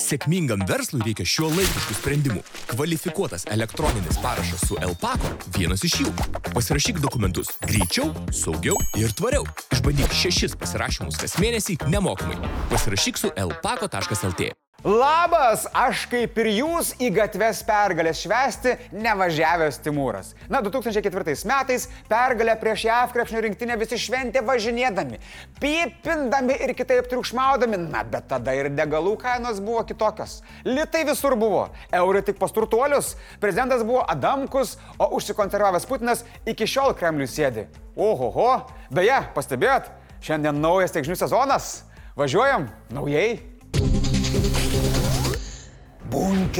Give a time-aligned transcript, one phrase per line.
[0.00, 2.42] Sėkmingam verslui reikia šio laikiškų sprendimų.
[2.70, 6.12] Kvalifikuotas elektroninis parašas su LPACO- vienas iš jų.
[6.54, 9.44] Pasirašyk dokumentus greičiau, saugiau ir tvariau.
[9.76, 12.40] Išbandyk šešis pasirašymus kas mėnesį nemokamai.
[12.72, 14.52] Pasirašyk su lpaco.lt.
[14.84, 20.30] Labas, aš kaip ir jūs į gatves pergalės švesti nevažiavęs Timūras.
[20.48, 25.20] Na, 2004 metais pergalę prieš JAV krepšinio rinktinę visi šventė važinėdami,
[25.60, 30.38] pipindami ir kitaip triukšmaudami, na, bet tada ir degalų kainos buvo kitokios.
[30.64, 37.28] Litai visur buvo, eurai tik pasturtuolius, prezidentas buvo Adamkus, o užsikonservavęs Putinas iki šiol Kremliui
[37.28, 37.68] sėdi.
[38.00, 38.48] Ohoho,
[38.88, 39.92] beje, pastebėt,
[40.24, 41.72] šiandien naujas tiekžinių sezonas.
[42.16, 43.40] Važiuojam naujai.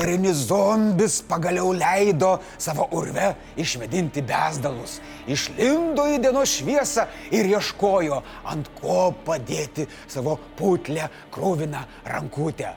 [0.01, 4.95] Bunkerinis zombis pagaliau leido savo urve išvedinti besdalus.
[5.29, 7.05] Išlindo į dienos šviesą
[7.37, 12.73] ir ieškojo, ant ko padėti savo putlę krūviną rankutę.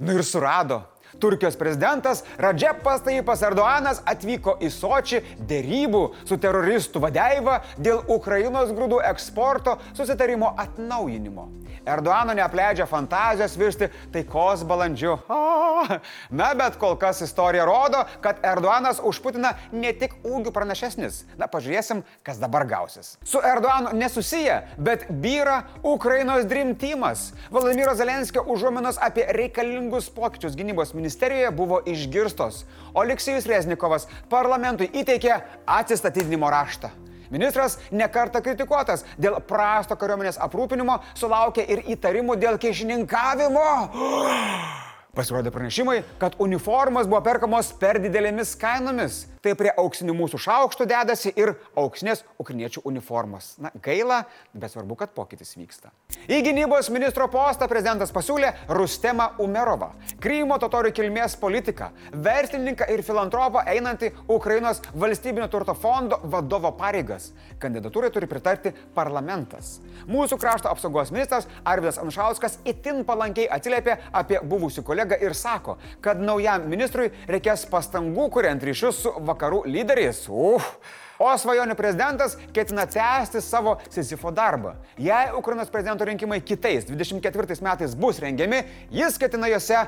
[0.00, 0.80] Nu ir surado.
[1.20, 9.02] Turkijos prezidentas Radžepas Taipas Erdoanas atvyko į Sočį dėrybų su teroristų vadeiva dėl Ukrainos grūdų
[9.10, 11.48] eksporto susitarimo atnaujinimo.
[11.82, 15.16] Erdoano neapleidžia fantazijos virsti taikos balandžiu.
[15.32, 15.82] O,
[16.30, 21.24] na, bet kol kas istorija rodo, kad Erdoanas už Putiną ne tik ūgių pranašesnis.
[21.40, 23.16] Na, pažiūrėsim, kas dabar gausis.
[23.26, 27.32] Su Erdoanu nesusiję, bet vyra Ukrainos Dream Teamas.
[27.50, 31.01] Vladimiro Zelenskio užuominos apie reikalingus pokyčius gynybos ministerijoje
[31.50, 32.64] buvo išgirstos.
[32.94, 36.92] Oleksijus Reznikovas parlamentui įteikė atsistatydinimo raštą.
[37.32, 43.68] Ministras nekarta kritikuotas dėl prasto kariuomenės aprūpinimo, sulaukė ir įtarimų dėl kišininkavimo.
[45.16, 49.26] Pasirodė pranešimai, kad uniformos buvo perkamos per didelėmis kainomis.
[49.42, 53.56] Tai prie auksinių mūsų šaukštų dedasi ir auksinės ukriniečių uniformos.
[53.58, 54.20] Na, gaila,
[54.54, 55.90] bet svarbu, kad pokytis vyksta.
[56.30, 59.88] Į gynybos ministro postą prezidentas pasiūlė Rustemą Umerovą,
[60.22, 67.32] Krymo totorių kilmės politiką, verslininką ir filantropą einantį Ukrainos valstybinio turto fondo vadovo pareigas.
[67.58, 69.80] Kandidatūrai turi pritarti parlamentas.
[70.06, 76.22] Mūsų krašto apsaugos ministras Arvidas Anšauskas itin palankiai atsiliepė apie buvusių kolegą ir sako, kad
[76.22, 80.26] naujam ministrui reikės pastangų, kuriant ryšius su vakarų lyderiais.
[80.28, 80.76] Uf.
[81.22, 84.72] O svajonių prezidentas ketina tęsti savo Sizifo darbą.
[84.98, 89.84] Jei Ukrainos prezidento rinkimai kitais 24 metais bus rengiami, jis ketina juose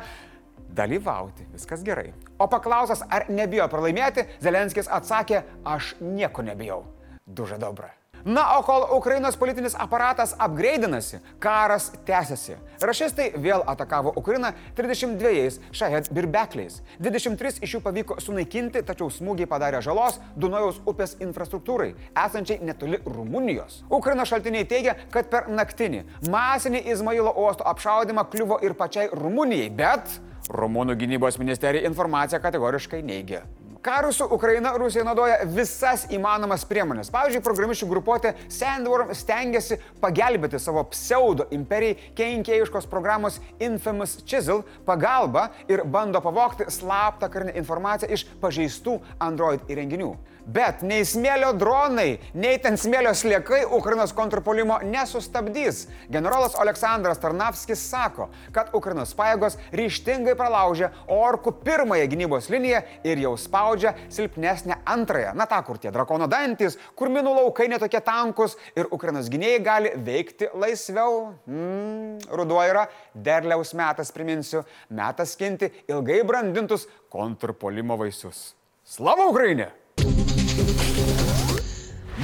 [0.75, 1.49] dalyvauti.
[1.55, 2.13] Viskas gerai.
[2.39, 6.85] O paklausas, ar nebijo pralaimėti, Zelenskis atsakė, aš nieko nebijau.
[7.27, 7.91] Duža dobra.
[8.25, 12.57] Na, o kol Ukrainos politinis aparatas apgreidinasi, karas tęsiasi.
[12.81, 16.79] Rašistai vėl atakavo Ukrainą 32 šahed birbekliais.
[17.05, 21.91] 23 iš jų pavyko sunaikinti, tačiau smūgiai padarė žalos Dunojaus upės infrastruktūrai,
[22.25, 23.83] esančiai netoli Rumunijos.
[23.93, 30.17] Ukrainos šaltiniai teigia, kad per naktinį masinį Izmailo uosto apšaudimą kliuvo ir pačiai Rumunijai, bet
[30.49, 33.45] Rumunų gynybos ministerija informaciją kategoriškai neigia.
[33.85, 37.11] Karui su Ukraina Rusija naudoja visas įmanomas priemonės.
[37.13, 45.85] Pavyzdžiui, programišių grupuotė Sandworm stengiasi pagelbėti savo pseudo imperijai kenkėjiškos programos Infamous Chisel pagalba ir
[45.85, 50.15] bando pavokti slaptą karinę informaciją iš pažeistų Android įrenginių.
[50.45, 55.87] Bet nei smėlio dronai, nei ten smėlio sliekai Ukrainos kontrpolimo nesustabdys.
[56.13, 63.33] Generolas Aleksandras Tarnavskis sako, kad Ukrainos pajėgos ryštingai pralaužė orkų pirmąją gynybos liniją ir jau
[63.41, 65.33] spaudžia silpnesnę antrąją.
[65.39, 69.95] Na tą, kur tie drakono dantis, kur minų laukai netokie tankus ir Ukrainos gynėjai gali
[69.97, 71.31] veikti laisviau.
[71.49, 72.85] Mm, ruduo yra
[73.15, 74.61] derliaus metas, priminsiu,
[74.93, 78.53] metas skinti ilgai brandintus kontrpolimo vaisius.
[78.85, 79.71] Slava Ukrainė!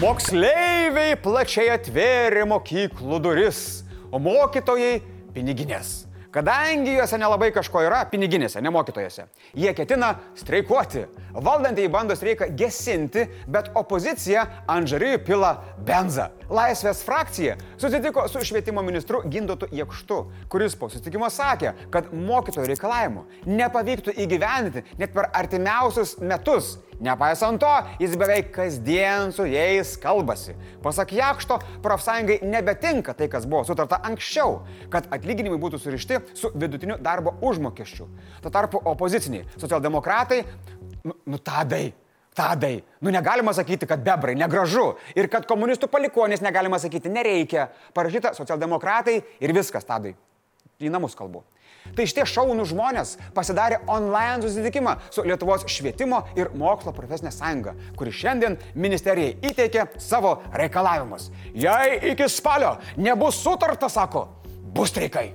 [0.01, 3.59] Moksleiviai plačiai atvėrė mokyklų duris,
[4.09, 4.95] o mokytojai
[5.35, 6.07] piniginės.
[6.33, 9.27] Kadangi juose nelabai kažko yra, piniginėse, ne mokytojose,
[9.61, 11.05] jie ketina streikuoti.
[11.37, 15.53] Valdantieji bando streiką gesinti, bet opozicija ant žarijų pila
[15.85, 16.31] benzą.
[16.49, 23.27] Laisvės frakcija susitiko su švietimo ministru Gindotu Jekštu, kuris po susitikimo sakė, kad mokytojų reikalavimų
[23.51, 26.79] nepavyktų įgyvendinti net per artimiausius metus.
[27.01, 27.71] Nepaisant to,
[28.01, 30.53] jis beveik kasdien su jais kalbasi.
[30.85, 34.61] Pasak Jakšto, profsąjungai nebetinka tai, kas buvo sutarta anksčiau,
[34.93, 38.11] kad atlyginimai būtų surišti su vidutiniu darbo užmokesčiu.
[38.45, 40.45] Tuo tarpu opoziciniai socialdemokratai,
[41.05, 41.89] nu, nu tadai,
[42.31, 47.67] Tadai, nu negalima sakyti, kad bebrai negražu ir kad komunistų palikonis negalima sakyti nereikia.
[47.93, 50.15] Parašyta socialdemokratai ir viskas, tadai.
[50.81, 51.43] Į namus kalbu.
[51.97, 58.15] Tai šitie šaunų žmonės pasidarė online susitikimą su Lietuvos švietimo ir mokslo profesinė sąjunga, kuri
[58.15, 61.31] šiandien ministerijai įteikė savo reikalavimus.
[61.57, 64.27] Jei iki spalio nebus sutarta, sako,
[64.73, 65.31] bus streikai.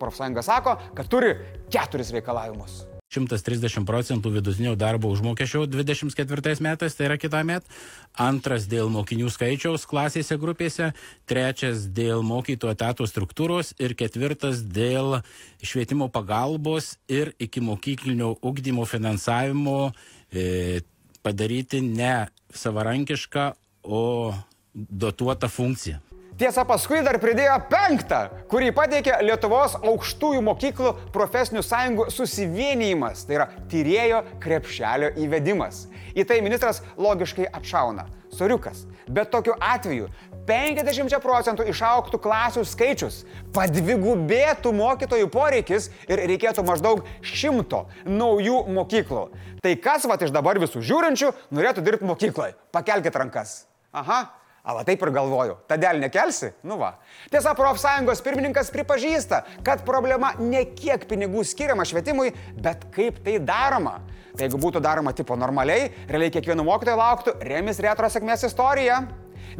[0.00, 1.34] Profsąjunga sako, kad turi
[1.70, 2.89] keturis reikalavimus.
[3.10, 7.66] 130 procentų vidutinio darbo užmokesčio 24 metais, tai yra kitą metą.
[8.14, 10.92] Antras dėl mokinių skaičiaus klasėse grupėse.
[11.26, 13.74] Trečias dėl mokytojų etato struktūros.
[13.82, 15.20] Ir ketvirtas dėl
[15.62, 19.90] švietimo pagalbos ir iki mokyklinio ugdymo finansavimo
[20.30, 20.82] e,
[21.22, 23.50] padaryti ne savarankišką,
[23.90, 24.34] o
[24.74, 26.09] dotuotą funkciją.
[26.40, 33.46] Tiesa, paskui dar pridėjo penktą, kurį pateikė Lietuvos aukštųjų mokyklų profesinių sąjungų susivienijimas, tai yra
[33.68, 35.82] tyrėjo krepšelio įvedimas.
[36.16, 38.06] Į tai ministras logiškai atšauna.
[38.32, 38.86] Soriukas.
[39.04, 40.08] Bet tokiu atveju
[40.48, 43.20] 50 procentų išauktų klasių skaičius,
[43.52, 49.28] padvigubėtų mokytojų poreikis ir reikėtų maždaug šimto naujų mokyklų.
[49.60, 52.56] Tai kas va iš dabar visų žiūrinčių norėtų dirbti mokykloje?
[52.72, 53.58] Pakelkite rankas.
[53.92, 54.22] Aha,
[54.60, 56.50] Ava taip ir galvoju, tadėl nekelsi?
[56.68, 56.92] Nu va.
[57.32, 63.98] Tiesa, profsąjungos pirmininkas pripažįsta, kad problema ne kiek pinigų skiriama švietimui, bet kaip tai daroma.
[64.36, 69.00] Tai jeigu būtų daroma tipo normaliai, realiai kiekvieno mokytojo lauktų remis retro sėkmės istorija.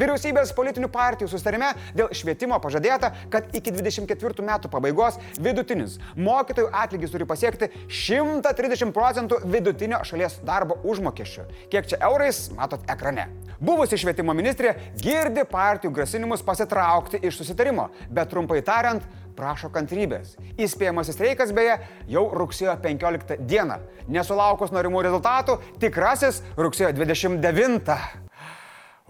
[0.00, 7.14] Vyriausybės politinių partijų sustarime dėl švietimo pažadėta, kad iki 24 metų pabaigos vidutinis mokytojų atlygis
[7.14, 11.46] turi pasiekti 130 procentų vidutinio šalies darbo užmokesčio.
[11.72, 13.28] Kiek čia eurais, matot ekrane.
[13.60, 19.04] Buvusi švietimo ministrė girdi partijų grasinimus pasitraukti iš susitarimo, bet trumpai tariant,
[19.36, 20.36] prašo kantrybės.
[20.60, 21.78] Įspėjamasis streikas beje
[22.10, 23.80] jau rugsėjo 15 dieną.
[24.10, 28.29] Nesulaukus norimų rezultatų, tikrasis rugsėjo 29.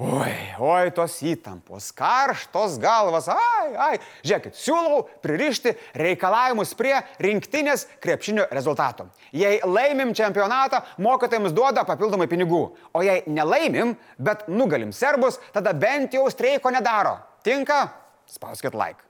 [0.00, 3.96] Oi, oi, tos įtampos, karštos galvas, ai, ai.
[4.24, 9.10] Žiūrėkit, siūlau pririšti reikalavimus prie rinktinės krepšinio rezultatų.
[9.36, 12.62] Jei laimim čempionatą, mokytojams duoda papildomai pinigų.
[12.96, 17.18] O jei nelaimim, bet nugalim serbus, tada bent jau streiko nedaro.
[17.44, 17.82] Tinka?
[18.24, 19.04] Spauskit like.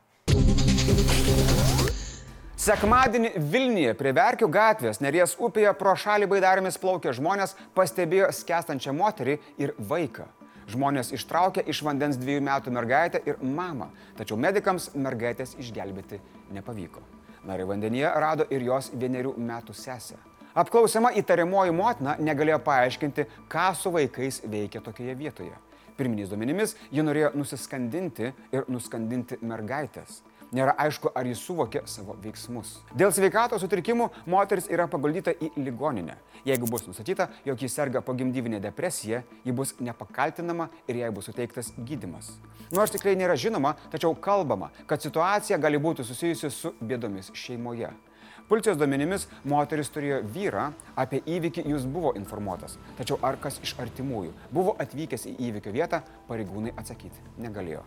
[2.59, 9.39] Sekmadienį Vilniuje prie Verkių gatvės Neries upėje pro šalį baidarėmis plaukė žmonės, pastebėjo skestančią moterį
[9.63, 10.27] ir vaiką.
[10.71, 13.89] Žmonės ištraukė iš vandens dviejų metų mergaitę ir mamą,
[14.19, 16.21] tačiau medikams mergaitės išgelbėti
[16.55, 17.03] nepavyko.
[17.49, 20.19] Nari vandenyje rado ir jos vienerių metų sesę.
[20.55, 25.57] Apklausima įtariamoji motina negalėjo paaiškinti, ką su vaikais veikia tokioje vietoje.
[25.97, 30.21] Pirminiais duomenimis ji norėjo nusiskandinti ir nuskandinti mergaitės.
[30.51, 32.81] Nėra aišku, ar jis suvokė savo veiksmus.
[32.99, 36.17] Dėl sveikatos sutrikimų moteris yra paguldyta į ligoninę.
[36.49, 41.71] Jeigu bus nustatyta, jog jis serga pogimdyvinė depresija, ji bus nepakaltinama ir jai bus suteiktas
[41.79, 42.33] gydimas.
[42.75, 47.93] Nors tikrai nėra žinoma, tačiau kalbama, kad situacija gali būti susijusi su bėdomis šeimoje.
[48.51, 52.81] Policijos duomenimis moteris turėjo vyrą, apie įvykį jis buvo informuotas.
[52.99, 57.85] Tačiau ar kas iš artimųjų buvo atvykęs į įvykio vietą, pareigūnai atsakyti negalėjo.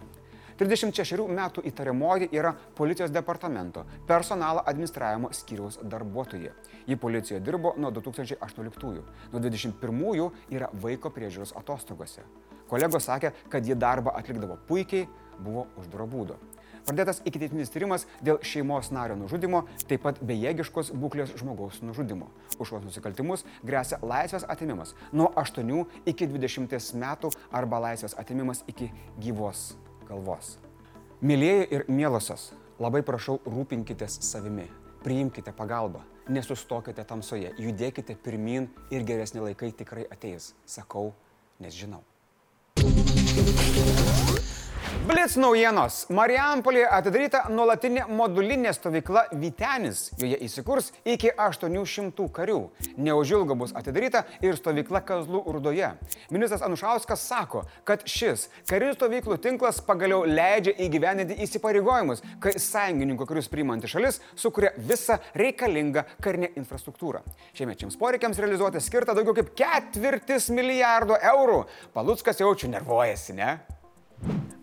[0.60, 6.54] 36 metų įtariamoji yra policijos departamento personalo administravimo skyriaus darbuotoja.
[6.88, 9.04] Ji policijoje dirbo nuo 2018-ųjų.
[9.34, 12.26] Nuo 21-ųjų yra vaiko priežiūros atostogose.
[12.70, 15.08] Kolegos sakė, kad ji darbą atlikdavo puikiai,
[15.40, 16.38] buvo uždaro būdo.
[16.84, 22.28] Pradėtas ikiteisminis tyrimas dėl šeimos nario nužudimo, taip pat bejėgiškos būklės žmogaus nužudimo.
[22.58, 25.72] Už šios nusikaltimus grėsia laisvės atimimas nuo 8
[26.12, 28.92] iki 20 metų arba laisvės atimimas iki
[29.24, 29.72] gyvos
[30.08, 30.58] galvos.
[31.24, 32.52] Mylėjai ir mielosios,
[32.84, 34.68] labai prašau rūpinkitės savimi,
[35.04, 40.54] priimkite pagalbą, nesustokite tamsoje, judėkite pirmin ir geresni laikai tikrai ateis.
[40.66, 41.14] Sakau,
[41.64, 42.04] nes žinau.
[45.04, 45.98] Blitz naujienos.
[46.16, 50.06] Marijampolėje atidaryta nuolatinė modulinė stovykla Vitenis.
[50.16, 52.60] Joje įsikurs iki 800 karių.
[53.04, 55.90] Neužilgo bus atidaryta ir stovykla Kazlų Urdoje.
[56.32, 63.52] Ministras Anušauskas sako, kad šis karinių stovyklų tinklas pagaliau leidžia įgyveninti įsipareigojimus, kai sąjungininkų karius
[63.52, 67.26] priimanti šalis sukuria visą reikalingą karinę infrastruktūrą.
[67.60, 71.66] Šiemečiams poreikiams realizuoti skirta daugiau kaip ketvirtis milijardo eurų.
[71.92, 73.58] Paluckas jaučiu nervuojasi, ne?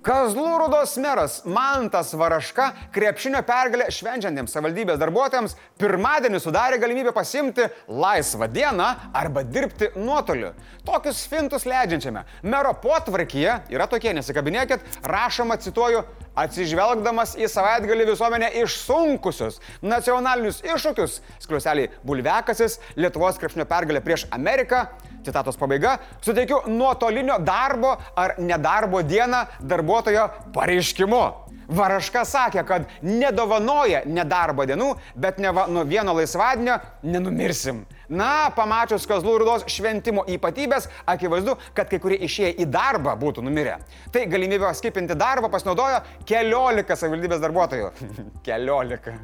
[0.00, 8.49] Kazlų Rudos meras Mantas Varaška krepšinio pergalę švenčiantiems savivaldybės darbuotojams pirmadienį sudarė galimybę pasimti laisvą
[8.49, 8.87] dieną
[9.21, 10.54] arba dirbti nuotoliu.
[10.88, 16.00] Tokius fintus leidžiančiame mero potvarkyje yra tokie, nesikabinėkit, rašoma, cituoju,
[16.38, 24.87] atsižvelgdamas į savaitgalį visuomenę išsunkusius nacionalinius iššūkius, skliuseliai Bulvekasis, Lietuvos krepšinio pergalė prieš Ameriką,
[25.26, 31.25] citatos pabaiga, suteikiu nuotolinio darbo ar nedarbo dieną darbuotojo pareiškimu.
[31.70, 37.84] Varaška sakė, kad nedovanoja nedarbo dienų, bet ne nuo vieno laisvadienio nenumirsim.
[38.11, 43.76] Na, pamačius Kazlų rudos šventimo ypatybės, akivaizdu, kad kai kurie išėję į darbą būtų numirę.
[44.11, 47.93] Tai galimybę skipinti darbą pasinaudojo keliolika savivaldybės darbuotojų.
[48.47, 49.14] keliolika.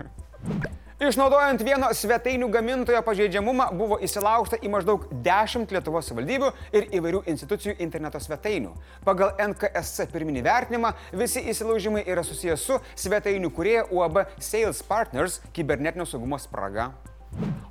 [1.02, 7.74] Išnaudojant vieno svetainių gamintojo pažeidžiamumą buvo įsilaužta į maždaug 10 Lietuvos savivaldybių ir įvairių institucijų
[7.84, 8.70] interneto svetainių.
[9.04, 16.06] Pagal NKSC pirminį vertinimą visi įsilaužimai yra susijęs su svetainių kurieja UAB Sales Partners kibernetinio
[16.08, 16.92] saugumo spraga.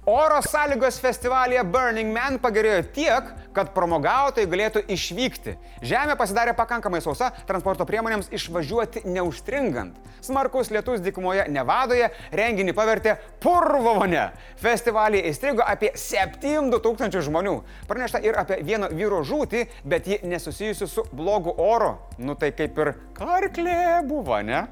[0.08, 5.56] Oro sąlygos festivalyje Burning Man pagerėjo tiek, kad pramogautojai galėtų išvykti.
[5.82, 9.98] Žemė pasidarė pakankamai sausa transporto priemonėms išvažiuoti neužstringant.
[10.22, 14.28] Smarkus lietus dykumoje Nevadoje renginį pavertė purvovone.
[14.62, 17.58] Festivalyje įstrigo apie 7 tūkstančių žmonių.
[17.90, 21.96] Pranešta ir apie vieno vyro žūtį, bet ji nesusijusi su blogu oru.
[22.22, 24.68] Nu tai kaip ir karklė buvo, ne?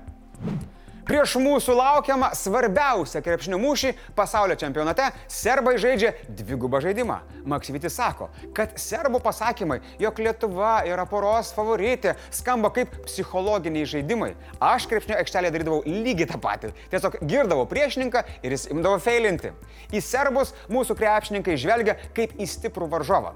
[1.04, 7.18] Prieš mūsų laukiamą svarbiausią krepšinio mūšį pasaulio čempionate serbai žaidžia dvigubą žaidimą.
[7.50, 14.32] Maksyvitis sako, kad serbų pasakymai, jog Lietuva yra poros favoritė, skamba kaip psichologiniai žaidimai.
[14.64, 16.72] Aš krepšinio aikštelėje darydavau lygiai tą patį.
[16.94, 19.52] Tiesiog girdavau priešininką ir jis imdavo feilinti.
[19.92, 23.36] Į serbus mūsų krepšininkai žvelgia kaip į stiprų varžovą.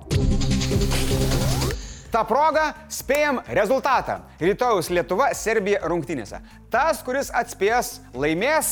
[2.11, 4.21] Ta proga spėjam rezultatą.
[4.39, 6.39] Rytojus Lietuva, Serbija rungtynėse.
[6.71, 8.69] Tas, kuris atspės, laimės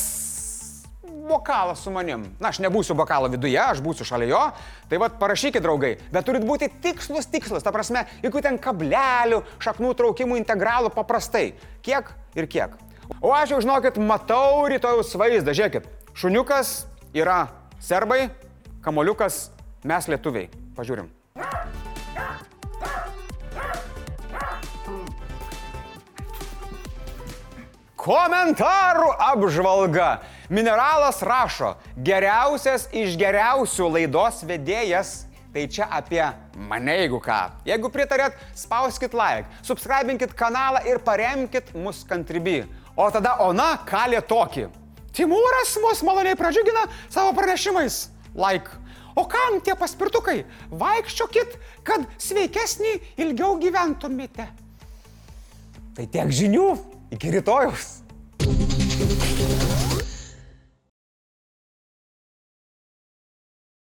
[1.26, 2.24] bokalą su manim.
[2.40, 4.42] Na, aš nebūsiu bokalo viduje, aš būsiu šalia jo.
[4.90, 5.96] Tai vad parašykit, draugai.
[6.14, 7.64] Bet turit būti tikslus, tikslus.
[7.66, 11.50] Ta prasme, jokių ten kablelių, šaknų traukimų integralų paprastai.
[11.86, 12.78] Kiek ir kiek.
[13.20, 15.54] O aš jau žinokit, matau rytojus vaizdą.
[15.56, 16.78] Žiūrėkit, šuniukas
[17.16, 17.46] yra
[17.82, 18.26] serbai,
[18.86, 19.46] kamoliukas
[19.86, 20.50] mes lietuviai.
[20.76, 21.15] Pažiūrim.
[28.06, 30.20] Komentarų apžvalga.
[30.46, 31.72] Mineralas rašo,
[32.06, 35.24] geriausias iš geriausių laidos vedėjas.
[35.50, 36.20] Tai čia apie
[36.68, 37.40] mane, jeigu ką.
[37.66, 42.60] Jeigu pritarėt, spauskit like, subscribinkit kanalą ir paremkit mus kantribį.
[42.94, 44.68] O tada Ona kalė tokį.
[45.16, 48.04] Timūras mus maloniai pradžiugina savo pranešimais.
[48.38, 48.70] Like.
[49.18, 50.44] O kam tie paspirtukai?
[50.70, 54.46] Vaikščiokit, kad sveikesnį ilgiau gyventumėte.
[55.96, 56.68] Tai tiek žinių.
[57.10, 58.05] Iki rytojaus.